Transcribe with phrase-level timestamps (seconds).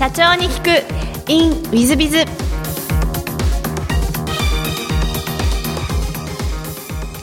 [0.00, 1.30] 社長に聞く。
[1.30, 2.24] In ウィズビズ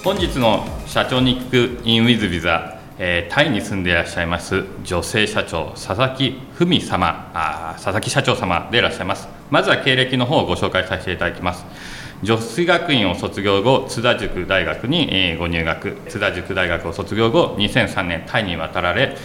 [0.04, 7.32] 本日の社長に聞く in ウィズビズは、えー、タイに住んでいらっしゃいます女性社長佐々木文様。
[7.34, 9.28] あ佐々木社長様でいらっしゃいます。
[9.50, 11.66] まずは経歴の方をご紹介させていただきます。
[12.22, 15.98] 女子学院を卒業後津田塾大学にご入学。
[16.10, 19.18] 津田塾大学を卒業後2003年タイに渡られ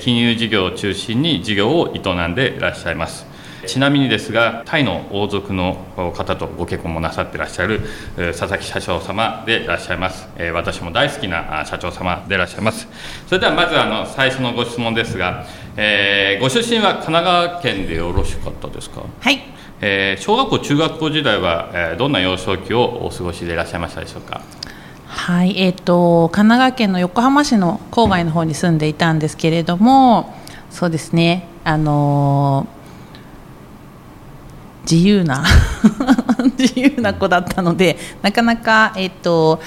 [0.00, 3.26] 金融事業を中心に事業を営んでいらっしゃいます。
[3.66, 7.80] ちなみにですがタイの王族の方とご結婚もなさっていらっしゃる
[8.16, 10.28] 佐々木社長様でいらっしゃいます。
[10.54, 12.88] 私も大好きな社長様でいらっしゃいます。
[13.26, 15.44] それではまずあの最初のご質問ですが、
[15.76, 19.02] えー、ご出身は神奈川県でよろしかったですか？
[19.20, 19.40] はい。
[19.80, 24.40] えー、小学校、中学校時代は、えー、どんな幼少期をお過ごしでいらっしゃいましたでしょうか？
[25.08, 30.34] はい、えーと、神奈川県の横浜市の郊外の方に住んでいたんですけれども
[30.70, 32.77] そうですね、あのー、
[34.90, 35.44] 自由な
[36.58, 39.60] 自由な子だったのでなかなか、えーと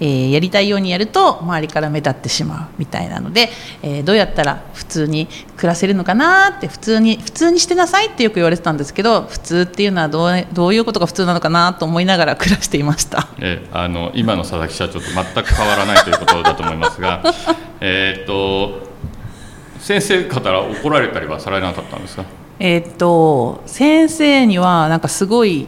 [0.00, 3.50] えー、やりたいようにやると周りから目立ってしまうみたいなので、
[3.82, 17.22] えー、どうやったら普通に暮らせるのかなって普通に普通にしてなさいってよく言われてたんですけど普通っていうのはどうどういうことが普通なのかなと思いながら暮らしていました、えー、あの今の佐々木社長と全く変わらないということだと思いますが
[17.80, 18.90] えっと
[19.78, 22.24] 先生方から怒られたりはされなかったんですか？
[22.64, 25.66] えっと先生にはなんかすごい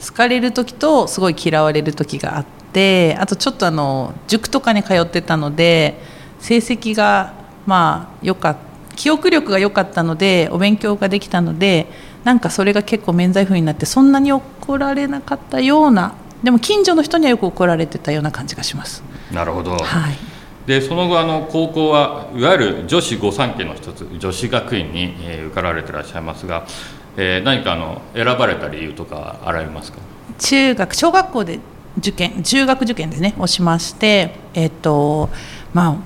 [0.00, 6.00] 好かれる時とすごい嫌われる時があってあとちょっとあの塾とかに通ってたので
[6.38, 7.34] 成績が
[7.66, 11.86] まあ良かった記憶力が良かったのでお勉強ができたので
[12.24, 19.02] なんかそれが結構免罪符になってそんなに怒られなかったようなでも近所の人にはよく怒られてたような感じがします。
[19.32, 20.35] なるほど、はい
[20.66, 26.66] でその後あの高校はいわゆる女子御三家の一つ女子学院に、えー、受かられてらっしゃいますが、
[27.16, 29.98] えー、何かあの選ばれた理由とかあられますか？
[30.38, 31.60] 中学小学校で
[31.98, 35.30] 受験中学受験ですねをしましてえっ、ー、と
[35.72, 35.96] まあ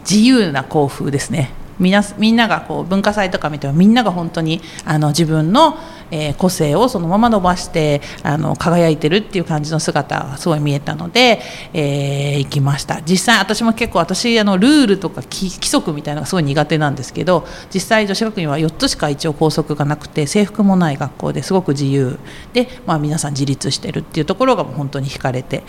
[0.00, 1.52] 自由な校風ですね。
[1.78, 5.78] みなみんながこう文化祭とか見てもみんなが本当にあの自分の、
[6.10, 11.40] えー、個性をそのまま伸ばしてあの輝いてるっていう感じの姿がすごい見えたので、
[11.72, 13.02] えー、行きました。
[13.02, 22.18] 実際私も結構私あのルールとか規則みたいなのがすごい苦手なんですけど実際女子学院は4つしか一応校則がなくて制服もない学校ですごく自由。
[22.52, 25.62] で、まあ、皆さん自立してるっていうところが本当に惹かれて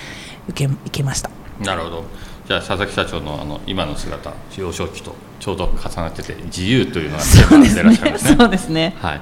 [0.50, 1.29] 受け受けました。
[1.59, 2.03] なるほど。
[2.47, 8.35] じゃあ佐々木社長のあの今の姿幼少期とちょうど重なってて自由というのがテーマでいらっしゃいますね。
[8.38, 8.96] そうですね。
[9.00, 9.22] はい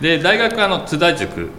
[0.00, 1.50] で大学はあの津田塾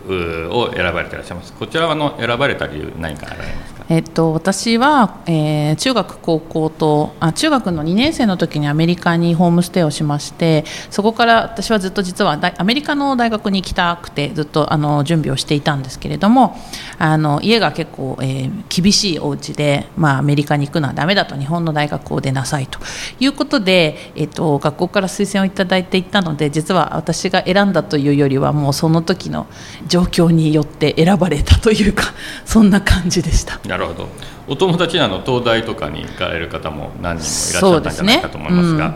[0.52, 1.54] を選ばれていらっしゃいます。
[1.54, 16.58] こちらはの選ばれた理由何かありますか、えっと、私は、えー、中学高校とあ中学の2年生の時にアメリカにホームステイをしましてそこから私はずっと実はアメリカの大学に行きたくてずっとあの準備をしていたんですけれども
[16.98, 22.80] あの家が結構、えー、厳しいお家でまあ、アメリカに行くのはダメだと日本の大学を出なさいと。
[23.20, 29.48] いうことで、えっと、学校から推薦をいただいていったので実は私が選んだというよりりはもうその時の
[29.88, 32.14] 状況によって選ばれたというか
[32.46, 33.60] そんな感じでした。
[33.68, 34.08] なるほど。
[34.48, 38.96] お友達あの東大とかに行かれる方も何人もいらっしゃったんじゃないかと思いますが。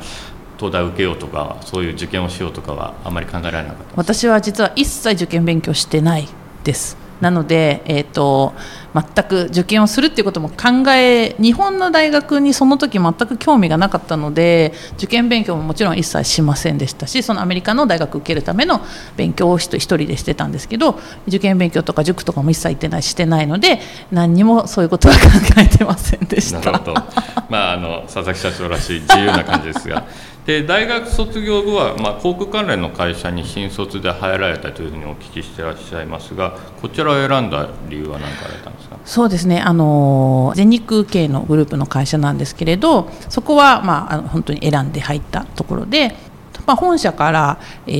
[0.57, 6.29] 東大受けようとかそういう受験をしようとかはあまり考えられなかった私は実は一切受験勉強してない
[6.63, 6.97] です。
[7.21, 8.53] なので、えーと、
[8.95, 18.79] 全く受験をするっていうことも考え日本の大学にその時全く興味がなかったので受験勉強ももちろん一切しませんでしたしそのアメリカの大学受けるための
[19.17, 20.97] 勉強を一人でしてたんですけど
[21.27, 23.79] 受験勉強とか塾とかも一切行ってないしてないので
[24.11, 25.19] 何にもそういうことは考
[25.57, 26.59] えてませんでした。
[26.59, 26.93] なるほど。
[27.49, 30.05] まあ、あの佐々木社長らしい自由な感じですが。
[30.45, 38.84] で大学卒業後は、まあ、航空関連の会社に新卒で入られたというふうにお聞きしてらっしゃいますがこちらを選んだ理由は何かあられたんですか？
[39.05, 46.15] そうですねあの全日空系のグループの会社なんですけれどそこは、まあ、あの本当に選んで入ったところで
[46.65, 47.91] まあ、本社から、え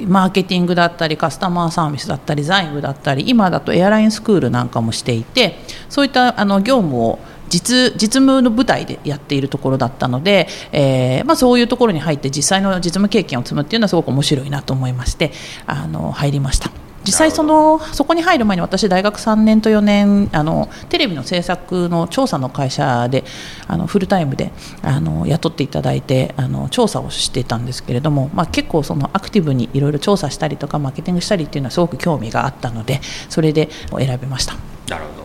[0.00, 5.58] ー、マーケティングだったりカスタマーサービスだったり財務だったり今だとエアラインスクールなんかもしていて
[5.88, 7.18] そういったあの業務を
[7.48, 15.30] 実実務の舞台でやっているところだったので、えーまあ、そういうところに入って実際の実務経験を積むっていうのはすごく面白いなと思いまして
[15.66, 16.70] あの入りました。
[17.04, 23.24] 実際そのそこに入る前に私大学3年と4年あのテレビの制作の調査の会社で
[23.66, 24.52] あのフルタイムで
[24.82, 34.54] あの雇っていただいてあの調査をしていたんですけれども、まあ、結構そのアクティブにいろいろ調査したりとかマーケティングしたりっていうのはすごく興味があったのでそれで選びました。
[34.88, 35.24] なるほど。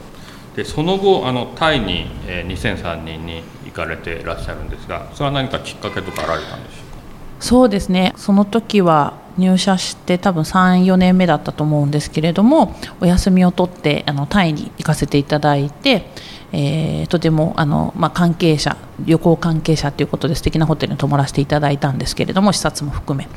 [0.56, 7.00] でその後あのタイに、えー、2003年に行かれていらっしゃるんですがそれは何かきっかけとかあられたんでしょうか？
[7.40, 8.14] そうですね。
[8.18, 16.06] その時は入社して多分34年目だったと思うんですけれどもお休みを取ってあのタイに行かせていただいて、
[16.52, 23.28] えー、とてもあの、まあ、関係者旅行関係者ということで素敵なホテルに泊まらせていただいたんですけれども視察も含め。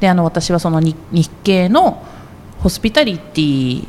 [0.00, 0.96] であの私はその日
[1.44, 2.04] 系の
[2.60, 3.86] ホスピタリティ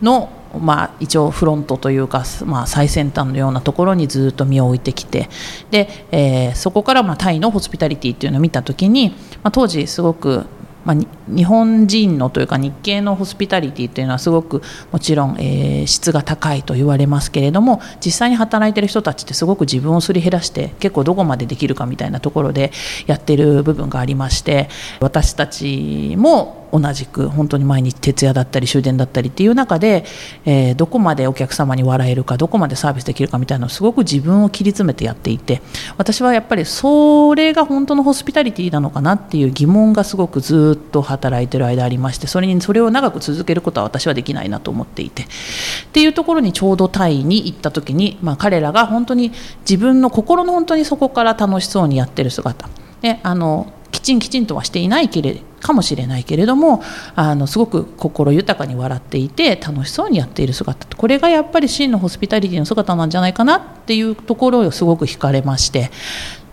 [0.00, 5.28] のまあ、一応フロントというか、まあ、最先端のようなところにずっと身を置いてきて
[5.70, 9.10] で、えー、そこからまあタイのホスピタリティっていうのを見た時に、
[9.42, 10.46] まあ、当時すごく
[10.88, 10.96] まあ、
[11.28, 22.72] 日本人のというか日系のホスピタリティというのはすごくもちろん、えー、質が高いと言われますけれども実際に働いてる人たちってすごく自分をすり減らして結構どこまでできるかみたいなところで
[23.06, 24.70] やってる部分がありまして
[25.00, 30.04] 私たちも同じく本当に毎日徹夜だったり終電だったりっていう中で、
[30.44, 35.62] えー、どこまでお客様に笑えるかどこまでサービスできるかみたいなのをすごく自分を切り詰めてやっていて
[35.96, 45.22] 私はやっぱりそれが本当のホスピタリティなのかなっていう疑問がすごくずっと働いてる間ありましてそれにそれを長く続けることは私はできないなと思っていて。
[45.22, 45.26] っ
[45.92, 52.68] ていうところにちょうどタイに行った時に、まあ、彼らが本当に自分の心の本当にそこから楽しそうにやってる姿。
[53.00, 56.82] であのきちんきちんとはしていないけれかもしれないけれども
[57.14, 65.90] あのすごく心豊かに笑っていて楽しそうにやっている姿これがやっぱり真のホスピタリティの姿なんじゃないかなっていうところをすごく惹かれまして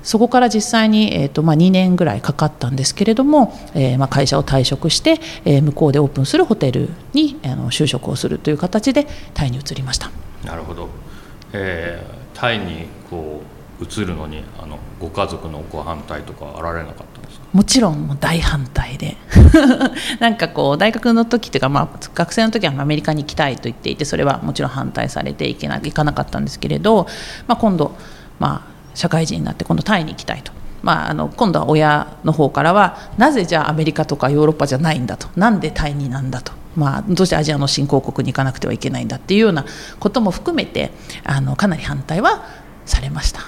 [0.03, 10.11] そこから実際に、えーとまあ、2年ぐらいかかったんですけれども、えーまあ、会社を退職して、えー、向こうでオープンするホテルにあの就職をするという形でタイに移りました。
[10.45, 10.89] なるほど、
[11.53, 13.41] えー、タイにこ
[13.81, 17.14] う移るのにあのご家族のご反対とかあられなかった？
[17.55, 19.15] もちろん大反対で
[20.19, 27.07] なんかこう大学の時っていうか、まあ、学生の時はアメリカに行きたいと言っていてそれはもちろん反対されていけな行かなかったんですけれど、
[27.47, 27.95] まあ、今度、
[28.39, 30.51] まあ、社会人になって今度タイに行きたいと。
[30.83, 39.65] まあ、あの今度は親の方からはなぜじゃあアメリカとかヨーロッパじゃないんだとなんでタイになんだとまあ、どうしてアジアの新興国に行かなくてはいけないんだっていうような
[39.99, 40.91] ことも含めて
[41.23, 42.43] あのかなり反対は
[42.85, 43.39] されました。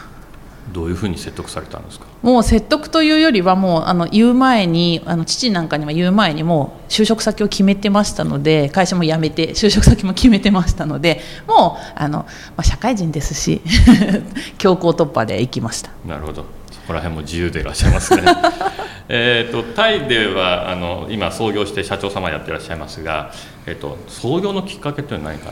[0.73, 2.05] どういうふうに説得されたんですか？
[2.21, 12.27] もう説得というよりはもうあの言う前にあの父なんかには言う前にもう就職先を決めてましたので会社も辞めて就職先も決めてましたのでもうあの、ま
[12.57, 13.61] あ、社会人ですし
[14.57, 15.91] 強行突破で行きました。
[16.05, 16.45] なるほど。
[16.71, 18.23] そこら辺も自由でいらっしゃいますね。
[19.09, 23.31] えとタイではあの今創業して社長様やってらっしゃいますが、
[23.65, 25.51] えーと、創業のきっかけというのは何か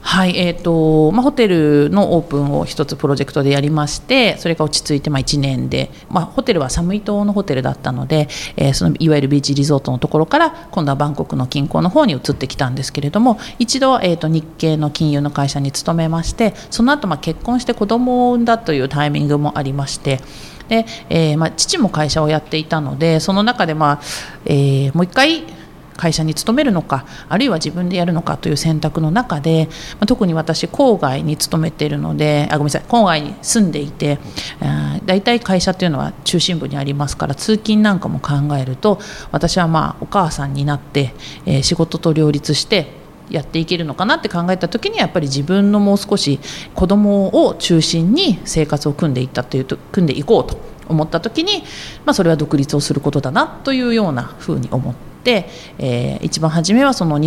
[0.00, 20.20] はいえーとまあ、ホテルのオープンを一つプロジェクトでやりましてそれが落ち着いてまあ1年で、まあ、ホテルはサムイ島のホテルだったので、えー、そのいわゆるビーチリゾートのところから今度はバンコクの近郊の方に移ってきたんですけれども一度、えーと、日系の金融の会社に勤めましてその後まあ結婚して子供を産んだというタイミングもありまして
[20.68, 24.00] で、えーまあ、父も会社をやっていたのでその中で、まあ
[24.46, 25.44] えー、もう一回
[25.96, 34.18] 会社に勤めるのかあるいは自分でやるのかという選択の中で、まあ、特に私郊外に勤めているのであごめんなさい郊外に住んでいて
[35.06, 38.98] 大体会社というのは中心部にありますから通勤なんかも考えると
[39.30, 41.14] 私はまあお母さんになって、
[41.46, 46.40] えー、仕事と両立してやっていけるのかなって考えた時にやっぱり自分のもう少し
[46.74, 50.58] 子供を中心に生活を組んでいったというと組んでいこうと
[50.88, 51.62] 思った時に、
[52.04, 55.13] まあ、それは独立をすることだなというようなふうに思って、
[55.78, 57.20] えー、一番初めはその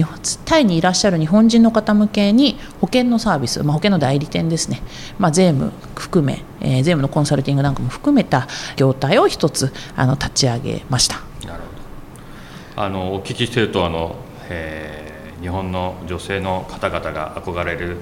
[0.46, 4.82] タイにいらっしゃる日本人の方向けに保険のサービス、まあ、保険の代理店ですね、
[5.20, 11.16] まあ、税務含め、えー、税務のコンサルティングなんかも含めた業態を一つあの立ち上げました。
[11.46, 14.16] なるほどあのお聞きしているとあの、
[14.50, 15.08] えー
[15.42, 17.98] 日本の女性の方々が憧れる、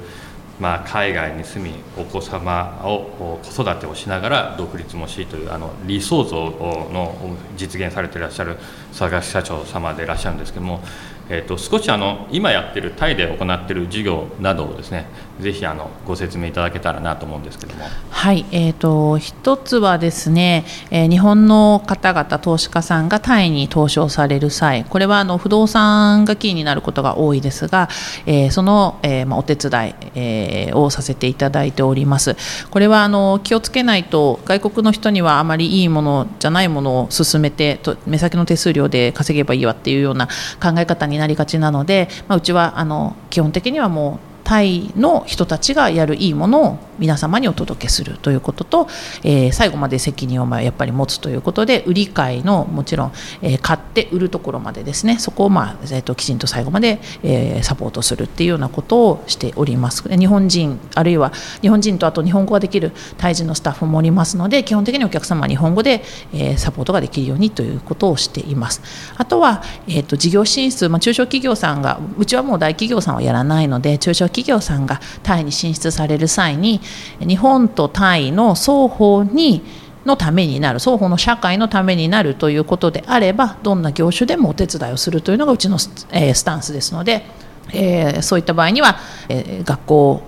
[0.59, 7.13] まあ、海外に住みお子様を子育てをしながら独立もしというあの理想像の
[7.57, 8.57] 実現されていらっしゃる
[8.89, 10.81] 佐々木社長様でいらっしゃるんですけども
[11.29, 15.07] えーと、少しあの今やってるタイで行っている授業などをですね
[15.39, 17.85] ぜひあのご説明いただけたらなと思うんですけども。
[18.09, 27.89] はい、えーと、一つはですね、えー、日本の方々投資家さんがタイに投資をされる際これはあの不動産がキーになることが多いですが、
[28.25, 32.35] えー、その、えーまあ、お手伝い、えー、をさせていただいております。
[32.69, 40.27] これはあの気をつけないと外国の人にはあまりいいものじゃないものを進めてと目先の手数料で稼げばいいわっていうような
[40.61, 48.87] 考え方にになりがちなので、まあ、うちはあの基本的にはもうタイの人たちがやるいいものを皆様にお届けするということと、
[49.23, 53.11] えー、最後まで責任をやっぱり持つということで売り買いのもちろん、
[53.41, 60.07] えー、買って売るところまでですねそこを、まあえーと、きちんと最後まで、えー、サポートするっていうようなことをしております。
[60.07, 68.81] 日本人あるいは日本人とあと日本語ができる対人のスタッフもおりますので基本的にお客様は日本語で、えー、サポートができるようにということをしています。
[69.17, 76.81] あとは、えーと、事業進出、まあ、中小企業さんがうちはもう大企業さんはやらないので中小企業さんがタイに進出される際に
[77.19, 79.63] 日本とタイの双方に
[80.05, 87.25] のためになる双方の社会のためになるということであればどんな業種でもお手伝いをするというのがうちのス,、え、スタンスですので、
[87.73, 88.97] えー、そういった場合には、
[89.29, 90.23] えー、学校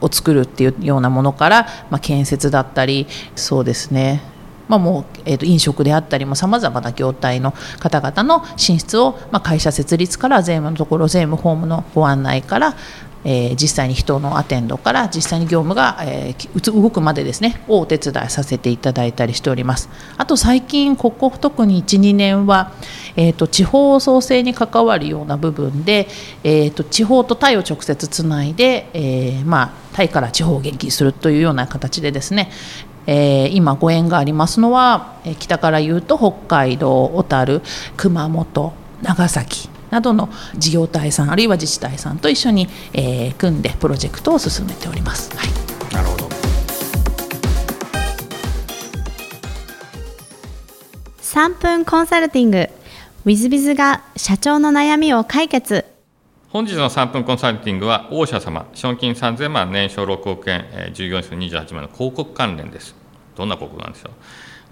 [0.00, 4.22] を作るっていうようなものから、まあ、建設だったりそうですね。
[4.68, 12.76] まあ、もう、えー、と飲食であったりもさまざまな業態の方々の進出を、まあ、会社設立から税務のところ税務法務のご案内から
[13.24, 19.88] えー、実際に人のアテンドから実際に業務が、えー、動くまでですねをお手伝いさせていただいたりしております。
[20.16, 22.72] あと最近ここ特に12年は、
[23.16, 26.08] えーと、地方創生に関わるような部分で、
[26.44, 32.50] えーと、地方とタイを直接つないで、えー、まあ、タイから地方を元気にするというような形でですね
[33.06, 37.62] えー、今ご縁がありますのは、え北から言うと北海道小樽
[37.96, 38.72] 熊本
[39.02, 45.36] 長崎などの事業体さんあるいは自治体さんと一緒に、えー、組んでプロジェクトを進めております。
[45.36, 46.30] はい、なるほど。
[51.22, 52.68] 3分コンサルティング。
[53.24, 55.84] w i z b i z が社長の悩みを解決。
[56.48, 62.96] 本日の3分コンサルティングは大社様資本金3000万年商6億円、えー、従業員数28万の広告関連です。
[63.36, 64.12] どんな広告なんでしょう？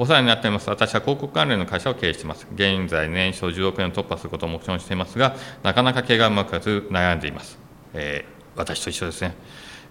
[0.01, 0.71] お世話になっています。
[0.71, 2.47] 私は広告関連の会社を経営しています。
[2.55, 7.59] 現在、年商10億円を突破することを目標にしていますが、なかなか経営がうまくいかず悩んでいます。
[7.95, 9.35] えー、私と一緒ですね。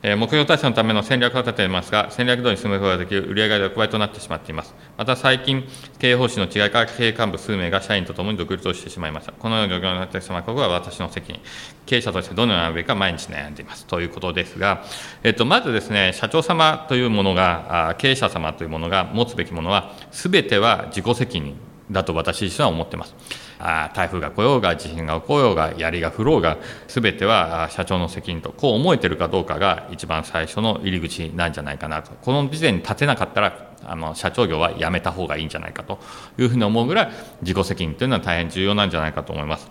[0.03, 4.75] 目標達成のための戦略を立てていますが、戦略通りに進むことができる売上が6倍となってしまっています。
[4.95, 9.31] また最近、経営方針の違いから経営幹部数名が社員とともに独立をしてしまいました。
[9.31, 11.41] このような状況になってしまうことは私の責任。
[11.87, 13.87] 経営者としてどのようなべきか毎日悩んでいます。
[13.87, 14.83] ということですが、
[15.23, 21.55] えっと、まずですね、社長様というものが、経営者様というものが持つべきものは、すべては自己責任
[21.89, 23.46] だと私自身は思っています。
[23.59, 35.99] あ台風が来ようが地震が起こようが槍が降ろうが全ては社長の責任とこう思えてるかどうかが一番最初の入り口なんじゃないかなとこの時点に立てなかったらあの社長業はやめた方がいいんじゃないかと
[36.37, 37.09] いうふうに思うぐらい
[37.41, 39.69] 自己責任というのは大変重要なんじゃないかと思います。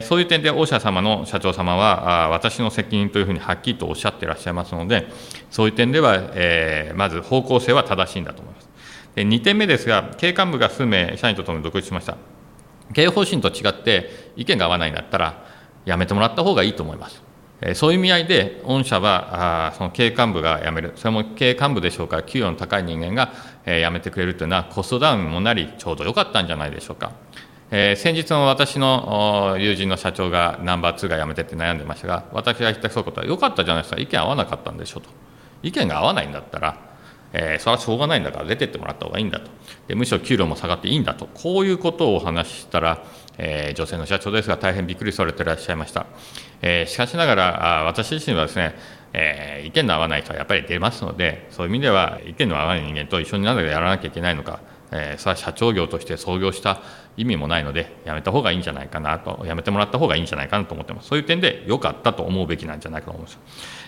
[0.00, 5.06] そういう点で、大社様の社長様は、私の責任というふうにはっきりとおっしゃっていらっしゃいますので、
[5.50, 8.68] そういう点では、えー、まず方向性は正しいんだと思います。
[9.14, 12.16] で2点目ですが、経営幹部が数名、社員とともに独立しました。
[12.94, 15.44] 経営方針と違って意見が合わないんだったら
[15.84, 17.22] やめてもらった方がいいと思います。
[17.74, 23.32] そういう意味合いで、御社はあその経営幹部が辞める、それも経営幹部でしょうから、給与の高い人間が、
[23.64, 27.12] えー、辞めてくれるというのは、コストダウンもなり、ちょうど良かったんじゃないでしょうか。
[27.70, 35.08] えー、先日の私の友人の社長がナンバー2が辞めてって悩んでましたが、私が言った一言は、良かったじゃないですか、意見合わなかったんでしょうと。
[35.62, 36.76] 意見が合わないんだったら、
[37.32, 39.50] えー、それはしょうがないんだから出てってもらった方がいいんだと。
[39.88, 41.26] でむしろ給料も下がっていいんだと。
[41.34, 43.04] こういうことをお話ししたら、
[43.38, 46.06] えー、女性の社長ですが大変びっくりされていらっしゃいました、
[46.60, 48.74] えー、しかしながらあ私自身はですね
[49.14, 54.60] え、意見の合わない人はやっぱり出ますのでそういう意味では意見の合わない人間と一緒になぜやらなきゃいけないのか、
[54.92, 56.82] えー、それは社長業として創業した
[57.16, 63.38] 意味もないのでやめた方がいいんじゃないかなとやめてもらった方がいいんじゃないかなと思ってますそういう点で良かったと思うべきなんじゃないかと思います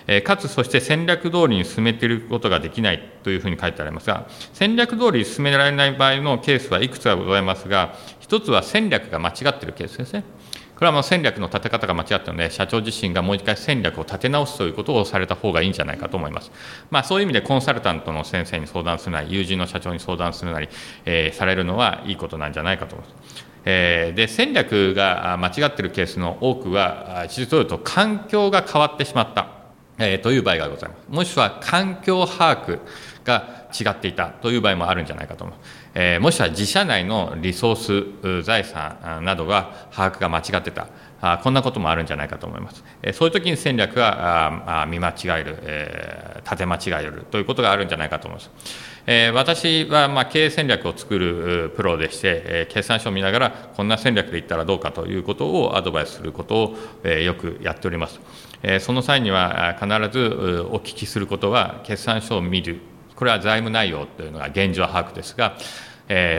[0.07, 10.25] えかつそして戦略通りに進めていることができないというふうに書いてありますが、戦略通りに進められない場合のケースはいくつかございますが、一つは戦略が間違っているケースですね。
[10.75, 16.51] これはもう戦略の立て方が間違ったので、社長自身がもう一回戦略を立て直すということをされた方がいいんじゃないかと思います。
[16.91, 20.69] まあ、そういう意味でコンサルタントの先生に相談するなり、友人の社長に相談するなり、
[21.05, 23.47] えー、されるのはいいことなんじゃないかと思います。
[23.67, 29.54] えー、で戦略が間違っているケースの多くは、実を言うと環境が変わってしまった。
[29.99, 31.01] えー、という場合がございます。
[31.09, 32.81] もしくは環境把握
[33.25, 35.71] が違っていたという場合もあるんじゃないかと思います。
[35.95, 40.89] えー、もしくは自社内のリソース、財産などが把握が間違ってた。
[41.27, 42.85] あこんなこともあるんじゃないかと思います。
[43.03, 48.51] えそういう時に戦略があ見間違える、えー、立て間違えるということがあるんじゃないかと思います。
[49.07, 58.21] えー、私はまあ経営戦略を作るプロでして、えー、決算書を見ながらこんな戦略でいったらどうかということをアドバイスすることを、えー、よくやっております。
[58.81, 62.81] その際には必ずお聞きすることは、決算書を見る、
[63.17, 65.57] これは財務内容というのが現状把握ですが、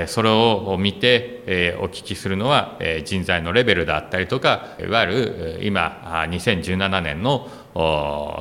[0.08, 7.50] それを見てお聞きするのは人材のレベルであったりとか、いわゆる今、2017年の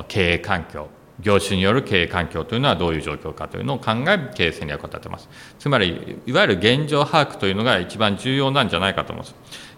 [0.07, 0.89] 経営環境
[1.21, 5.29] 業種による経営環境というのはどういう状況かというのを考え経営戦略を立てます。
[5.57, 9.35] つまりいわゆる現状把握というのが一番重要なんじゃないかと思います。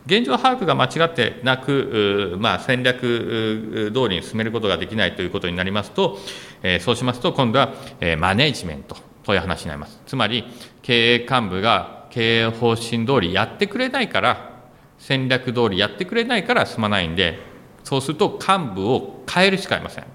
[0.07, 6.17] 現状把握が間違ってなく、まあ、戦略通りに進めることができないということになりますと、
[6.63, 10.01] えそうしますと今度は、えマネージメントという話になります。
[10.07, 10.45] つまり
[10.81, 14.61] 経営幹部が経営方針通りやってくれないから
[14.97, 17.39] 戦略通りやってくれないから進まないんで
[17.83, 20.05] そうすると幹部を変えるしかありません。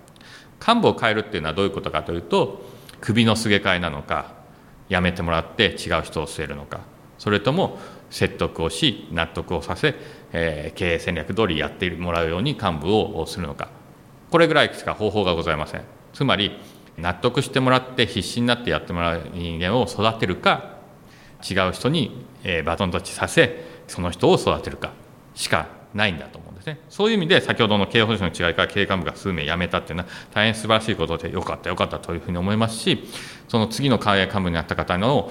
[0.66, 2.64] 幹部を変えるっていうのはどういうことかというと
[3.02, 4.32] 首のすげ替えなのか
[4.88, 6.80] 辞めてもらって違う人を据えるのか。
[7.18, 7.78] それとも
[8.12, 9.96] 説得をし納得をさせ、
[10.32, 13.70] えー、経営戦略通りやってもらうように幹部をするのか。
[14.30, 15.82] これぐらいしか方法がございません。
[16.12, 16.52] つまり
[16.98, 20.76] 納得してもらって必死になってやってもらう人間を育てるか
[21.50, 22.24] 違う人に
[22.64, 24.92] バトンタッチさせその人を育てるか
[25.34, 26.51] しかないんだと思う。
[26.62, 33.04] ですねそういう意味で先ほどの経営方針の違いから経営幹部が数名辞めたっていうのは大変素晴らしいことでよかったよかったというふうに思いますし
[33.48, 35.30] その次の経営幹部になった方の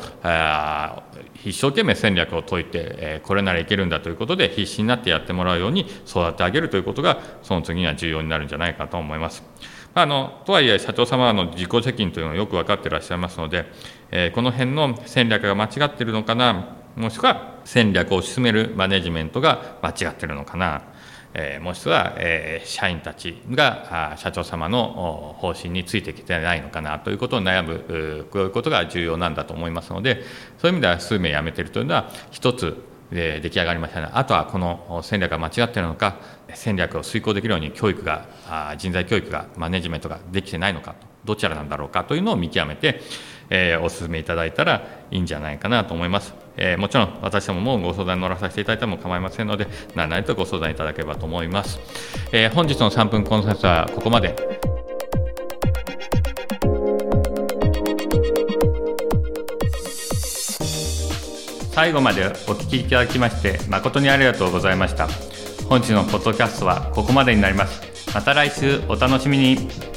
[1.44, 9.44] 一生懸命戦略を解いてこれならいけるんだということで必死になってやってもらうように育て上げるということがその次には重要になるんじゃないかと思います。
[9.94, 13.66] あのとはいえ社長様の自己責任というのをよく分かっていらっしゃいますので、
[14.10, 20.84] えー、この辺の戦略が間違っているのかなもしくは戦略を進めるマネジメントが間違っているのかな、
[21.34, 30.24] えー、もしくは、えー、社員たちが社長様の方針についてきてないのかなということを悩むこういうことが重要なんだと思いますので
[30.58, 32.76] そういう意味では数名辞めているというのは一つ
[33.12, 36.18] 出来上がりましたねあとはこの戦略が間違っているのか
[36.54, 38.28] 戦略を遂行できるように教育が
[38.78, 40.96] 人材教育がマネジメントができてないのか
[41.26, 43.02] どちらなんだろうかというのを見極めて、
[43.52, 51.80] えー、お勧めいただいたらいいんじゃないかなと思います、えー、もちろん私どももご相談に乗らさせていただいても構いませんので何々とご相談いただければと思います、
[52.32, 54.36] えー、本日の3分コンセントはここまで。
[61.74, 65.08] 最後までお聞きいただきまして誠にありがとうございました。
[65.70, 67.82] 本日のポッドキャストはここまでになります。
[68.14, 69.91] また来週お楽しみに。